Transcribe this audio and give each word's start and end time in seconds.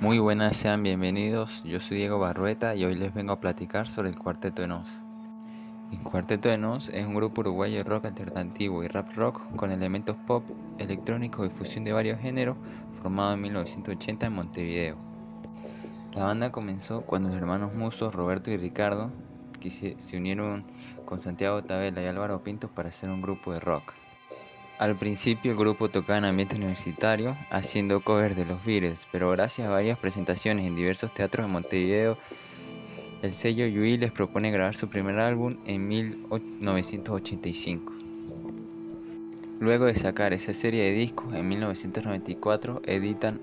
Muy 0.00 0.20
buenas, 0.20 0.56
sean 0.56 0.84
bienvenidos. 0.84 1.64
Yo 1.64 1.80
soy 1.80 1.96
Diego 1.96 2.20
Barrueta 2.20 2.76
y 2.76 2.84
hoy 2.84 2.94
les 2.94 3.12
vengo 3.12 3.32
a 3.32 3.40
platicar 3.40 3.90
sobre 3.90 4.08
el 4.08 4.16
Cuarteto 4.16 4.62
de 4.62 4.68
Nos. 4.68 5.04
El 5.90 5.98
Cuarteto 5.98 6.48
de 6.48 6.56
Nos 6.56 6.88
es 6.90 7.04
un 7.04 7.16
grupo 7.16 7.40
uruguayo 7.40 7.78
de 7.78 7.82
rock 7.82 8.04
alternativo 8.04 8.84
y 8.84 8.86
rap 8.86 9.12
rock 9.16 9.40
con 9.56 9.72
elementos 9.72 10.14
pop, 10.24 10.44
electrónico 10.78 11.44
y 11.44 11.50
fusión 11.50 11.82
de 11.82 11.92
varios 11.92 12.20
géneros, 12.20 12.56
formado 13.02 13.32
en 13.34 13.42
1980 13.42 14.26
en 14.26 14.32
Montevideo. 14.34 14.96
La 16.14 16.26
banda 16.26 16.52
comenzó 16.52 17.00
cuando 17.00 17.30
los 17.30 17.36
hermanos 17.36 17.74
musos 17.74 18.14
Roberto 18.14 18.52
y 18.52 18.56
Ricardo 18.56 19.10
se 19.68 20.16
unieron 20.16 20.64
con 21.06 21.20
Santiago 21.20 21.64
Tabela 21.64 22.00
y 22.04 22.06
Álvaro 22.06 22.44
Pintos 22.44 22.70
para 22.70 22.90
hacer 22.90 23.10
un 23.10 23.20
grupo 23.20 23.52
de 23.52 23.58
rock. 23.58 23.94
Al 24.78 24.96
principio 24.96 25.50
el 25.50 25.58
grupo 25.58 25.88
tocaba 25.88 26.18
en 26.18 26.24
ambiente 26.24 26.54
universitario, 26.54 27.36
haciendo 27.50 28.00
covers 28.00 28.36
de 28.36 28.44
los 28.44 28.64
Beatles, 28.64 29.08
pero 29.10 29.28
gracias 29.30 29.66
a 29.66 29.70
varias 29.70 29.98
presentaciones 29.98 30.66
en 30.66 30.76
diversos 30.76 31.12
teatros 31.12 31.46
de 31.46 31.52
Montevideo, 31.52 32.16
el 33.22 33.32
sello 33.32 33.66
Yui 33.66 33.96
les 33.96 34.12
propone 34.12 34.52
grabar 34.52 34.76
su 34.76 34.88
primer 34.88 35.18
álbum 35.18 35.56
en 35.64 35.88
1985. 35.88 37.92
Luego 39.58 39.86
de 39.86 39.96
sacar 39.96 40.32
esa 40.32 40.54
serie 40.54 40.84
de 40.84 40.92
discos, 40.92 41.34
en 41.34 41.48
1994 41.48 42.82
editan 42.84 43.40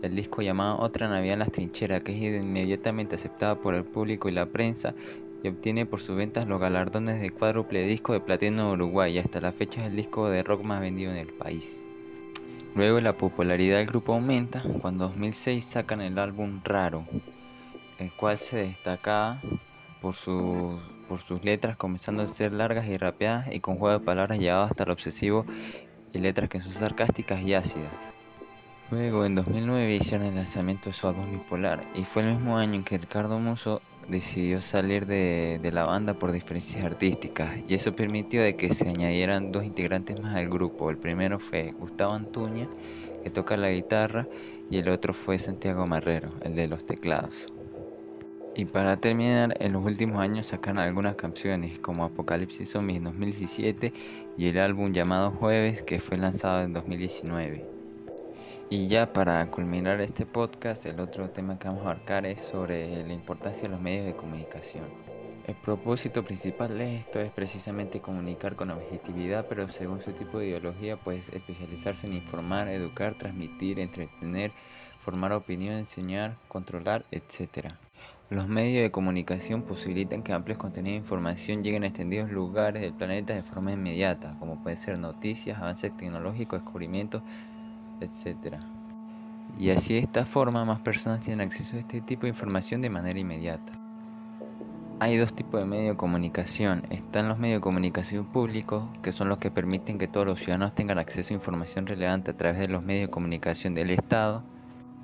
el 0.00 0.16
disco 0.16 0.40
llamado 0.40 0.78
Otra 0.78 1.06
Navidad 1.06 1.34
en 1.34 1.40
las 1.40 1.52
Trincheras, 1.52 2.02
que 2.02 2.12
es 2.12 2.42
inmediatamente 2.42 3.16
aceptado 3.16 3.60
por 3.60 3.74
el 3.74 3.84
público 3.84 4.30
y 4.30 4.32
la 4.32 4.46
prensa 4.46 4.94
y 5.42 5.48
obtiene 5.48 5.86
por 5.86 6.00
sus 6.00 6.16
ventas 6.16 6.46
los 6.46 6.60
galardones 6.60 7.20
de 7.20 7.30
cuádruple 7.30 7.86
disco 7.86 8.12
de 8.12 8.20
platino 8.20 8.62
en 8.62 8.80
Uruguay 8.80 9.14
y 9.14 9.18
hasta 9.18 9.40
la 9.40 9.52
fecha 9.52 9.80
es 9.80 9.86
el 9.88 9.96
disco 9.96 10.28
de 10.28 10.42
rock 10.42 10.62
más 10.62 10.80
vendido 10.80 11.10
en 11.10 11.18
el 11.18 11.32
país. 11.32 11.84
Luego 12.74 13.00
la 13.00 13.16
popularidad 13.16 13.78
del 13.78 13.86
grupo 13.86 14.14
aumenta 14.14 14.62
cuando 14.80 15.06
en 15.06 15.12
2006 15.12 15.64
sacan 15.64 16.00
el 16.00 16.18
álbum 16.18 16.60
Raro, 16.64 17.06
el 17.98 18.12
cual 18.12 18.38
se 18.38 18.58
destacaba 18.58 19.40
por, 20.00 20.14
por 21.08 21.20
sus 21.20 21.44
letras 21.44 21.76
comenzando 21.76 22.22
a 22.22 22.28
ser 22.28 22.52
largas 22.52 22.86
y 22.86 22.96
rapeadas 22.96 23.52
y 23.52 23.60
con 23.60 23.76
juego 23.76 23.98
de 23.98 24.04
palabras 24.04 24.38
llevados 24.38 24.70
hasta 24.70 24.84
lo 24.84 24.92
obsesivo 24.92 25.44
y 26.12 26.18
letras 26.18 26.48
que 26.48 26.60
son 26.60 26.72
sarcásticas 26.72 27.40
y 27.42 27.54
ácidas. 27.54 28.14
Luego 28.90 29.26
en 29.26 29.34
2009 29.34 29.96
hicieron 29.96 30.26
el 30.26 30.34
lanzamiento 30.34 30.88
de 30.88 30.94
su 30.94 31.08
álbum 31.08 31.30
Bipolar 31.30 31.86
y 31.94 32.04
fue 32.04 32.22
el 32.22 32.28
mismo 32.28 32.56
año 32.56 32.74
en 32.74 32.84
que 32.84 32.96
Ricardo 32.96 33.38
Muso 33.38 33.82
decidió 34.08 34.60
salir 34.60 35.06
de, 35.06 35.60
la 35.72 35.84
banda 35.84 36.14
por 36.14 36.32
diferencias 36.32 36.84
artísticas 36.84 37.58
y 37.68 37.74
eso 37.74 37.94
permitió 37.94 38.42
de 38.42 38.56
que 38.56 38.72
se 38.74 38.88
añadieran 38.88 39.52
dos 39.52 39.64
integrantes 39.64 40.20
más 40.20 40.36
al 40.36 40.48
grupo. 40.48 40.90
El 40.90 40.96
primero 40.96 41.38
fue 41.38 41.72
Gustavo 41.78 42.14
Antuña, 42.14 42.68
que 43.22 43.30
toca 43.30 43.56
la 43.56 43.70
guitarra, 43.70 44.26
y 44.70 44.78
el 44.78 44.88
otro 44.88 45.14
fue 45.14 45.38
Santiago 45.38 45.86
Marrero, 45.86 46.32
el 46.42 46.54
de 46.54 46.68
los 46.68 46.84
teclados. 46.84 47.52
Y 48.54 48.64
para 48.64 48.96
terminar, 48.96 49.56
en 49.60 49.72
los 49.72 49.84
últimos 49.84 50.20
años 50.20 50.48
sacaron 50.48 50.80
algunas 50.80 51.14
canciones 51.14 51.78
como 51.78 52.04
Apocalipsis 52.04 52.70
Zombie 52.70 52.96
en 52.96 53.04
2017 53.04 53.92
y 54.36 54.48
el 54.48 54.58
álbum 54.58 54.92
llamado 54.92 55.30
Jueves 55.30 55.82
que 55.82 56.00
fue 56.00 56.16
lanzado 56.16 56.62
en 56.62 56.72
2019. 56.72 57.77
Y 58.70 58.86
ya 58.88 59.14
para 59.14 59.50
culminar 59.50 60.02
este 60.02 60.26
podcast, 60.26 60.84
el 60.84 61.00
otro 61.00 61.30
tema 61.30 61.58
que 61.58 61.68
vamos 61.68 61.86
a 61.86 61.90
abarcar 61.90 62.26
es 62.26 62.42
sobre 62.42 63.02
la 63.02 63.14
importancia 63.14 63.66
de 63.66 63.72
los 63.72 63.80
medios 63.80 64.04
de 64.04 64.14
comunicación. 64.14 64.92
El 65.44 65.56
propósito 65.56 66.22
principal 66.22 66.76
de 66.76 66.96
esto 66.96 67.18
es 67.18 67.32
precisamente 67.32 68.02
comunicar 68.02 68.56
con 68.56 68.70
objetividad, 68.70 69.46
pero 69.48 69.70
según 69.70 70.02
su 70.02 70.12
tipo 70.12 70.38
de 70.38 70.48
ideología, 70.48 70.98
pues 70.98 71.30
especializarse 71.30 72.06
en 72.06 72.12
informar, 72.12 72.68
educar, 72.68 73.14
transmitir, 73.14 73.80
entretener, 73.80 74.52
formar 74.98 75.32
opinión, 75.32 75.76
enseñar, 75.76 76.36
controlar, 76.48 77.06
etc. 77.10 77.74
Los 78.28 78.48
medios 78.48 78.82
de 78.82 78.90
comunicación 78.90 79.62
posibilitan 79.62 80.22
que 80.22 80.34
amplios 80.34 80.58
contenidos 80.58 80.96
de 80.96 81.04
información 81.04 81.64
lleguen 81.64 81.84
a 81.84 81.86
extendidos 81.86 82.30
lugares 82.30 82.82
del 82.82 82.92
planeta 82.92 83.32
de 83.32 83.42
forma 83.42 83.72
inmediata, 83.72 84.36
como 84.38 84.60
pueden 84.60 84.76
ser 84.76 84.98
noticias, 84.98 85.58
avances 85.58 85.96
tecnológicos, 85.96 86.60
descubrimientos, 86.60 87.22
etc. 88.00 88.56
Y 89.58 89.70
así 89.70 89.94
de 89.94 90.00
esta 90.00 90.24
forma 90.24 90.64
más 90.64 90.80
personas 90.80 91.20
tienen 91.20 91.46
acceso 91.46 91.76
a 91.76 91.80
este 91.80 92.00
tipo 92.00 92.22
de 92.22 92.28
información 92.28 92.80
de 92.80 92.90
manera 92.90 93.18
inmediata. 93.18 93.72
Hay 95.00 95.16
dos 95.16 95.32
tipos 95.32 95.60
de 95.60 95.66
medios 95.66 95.94
de 95.94 95.96
comunicación. 95.96 96.82
Están 96.90 97.28
los 97.28 97.38
medios 97.38 97.58
de 97.58 97.62
comunicación 97.62 98.24
públicos, 98.26 98.88
que 99.00 99.12
son 99.12 99.28
los 99.28 99.38
que 99.38 99.52
permiten 99.52 99.96
que 99.96 100.08
todos 100.08 100.26
los 100.26 100.40
ciudadanos 100.40 100.74
tengan 100.74 100.98
acceso 100.98 101.32
a 101.32 101.36
información 101.36 101.86
relevante 101.86 102.32
a 102.32 102.36
través 102.36 102.58
de 102.58 102.66
los 102.66 102.84
medios 102.84 103.06
de 103.06 103.10
comunicación 103.10 103.74
del 103.74 103.90
Estado. 103.90 104.42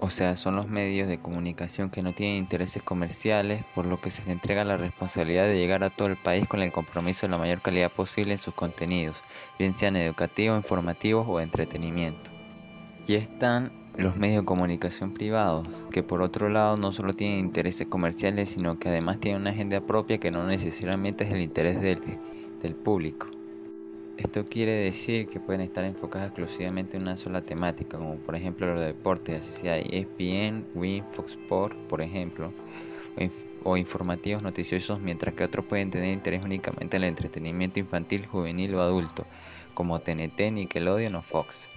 O 0.00 0.10
sea, 0.10 0.36
son 0.36 0.56
los 0.56 0.68
medios 0.68 1.08
de 1.08 1.18
comunicación 1.18 1.88
que 1.88 2.02
no 2.02 2.12
tienen 2.12 2.36
intereses 2.36 2.82
comerciales, 2.82 3.64
por 3.74 3.86
lo 3.86 3.98
que 4.00 4.10
se 4.10 4.22
les 4.22 4.32
entrega 4.32 4.62
la 4.62 4.76
responsabilidad 4.76 5.46
de 5.46 5.58
llegar 5.58 5.82
a 5.82 5.90
todo 5.90 6.08
el 6.08 6.18
país 6.18 6.46
con 6.46 6.60
el 6.60 6.70
compromiso 6.70 7.26
de 7.26 7.30
la 7.30 7.38
mayor 7.38 7.62
calidad 7.62 7.90
posible 7.90 8.32
en 8.32 8.38
sus 8.38 8.54
contenidos, 8.54 9.22
bien 9.58 9.74
sean 9.74 9.96
educativos, 9.96 10.56
informativos 10.58 11.26
o 11.26 11.40
entretenimiento. 11.40 12.37
Y 13.08 13.14
están 13.14 13.72
los 13.96 14.18
medios 14.18 14.42
de 14.42 14.44
comunicación 14.44 15.14
privados, 15.14 15.66
que 15.90 16.02
por 16.02 16.20
otro 16.20 16.50
lado 16.50 16.76
no 16.76 16.92
solo 16.92 17.14
tienen 17.14 17.38
intereses 17.38 17.86
comerciales, 17.88 18.50
sino 18.50 18.78
que 18.78 18.90
además 18.90 19.18
tienen 19.18 19.40
una 19.40 19.50
agenda 19.50 19.80
propia 19.80 20.18
que 20.18 20.30
no 20.30 20.46
necesariamente 20.46 21.24
es 21.24 21.32
el 21.32 21.40
interés 21.40 21.80
del, 21.80 22.74
público. 22.74 23.26
Esto 24.18 24.44
quiere 24.44 24.72
decir 24.72 25.26
que 25.26 25.40
pueden 25.40 25.62
estar 25.62 25.84
enfocadas 25.84 26.28
exclusivamente 26.28 26.98
en 26.98 27.04
una 27.04 27.16
sola 27.16 27.40
temática, 27.40 27.96
como 27.96 28.16
por 28.16 28.36
ejemplo 28.36 28.74
los 28.74 28.82
deportes, 28.82 29.38
así 29.38 29.52
sea 29.62 29.78
ESPN, 29.78 30.66
Win, 30.74 31.02
Fox 31.10 31.32
Sports, 31.32 31.78
por 31.88 32.02
ejemplo, 32.02 32.52
o, 33.64 33.70
o, 33.70 33.76
informativos 33.78 34.42
noticiosos, 34.42 35.00
mientras 35.00 35.34
que 35.34 35.44
otros 35.44 35.64
pueden 35.64 35.88
tener 35.88 36.12
interés 36.12 36.44
únicamente 36.44 36.98
en 36.98 37.04
el 37.04 37.08
entretenimiento 37.08 37.80
infantil, 37.80 38.26
juvenil 38.26 38.74
o 38.74 38.82
adulto, 38.82 39.24
como 39.72 39.98
TNT, 39.98 40.52
Nickelodeon 40.52 41.14
o 41.14 41.22
Fox. 41.22 41.70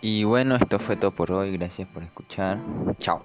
Y 0.00 0.24
bueno, 0.24 0.56
esto 0.56 0.78
fue 0.78 0.96
todo 0.96 1.10
por 1.10 1.32
hoy. 1.32 1.52
Gracias 1.56 1.88
por 1.88 2.02
escuchar. 2.02 2.60
Chao. 2.98 3.24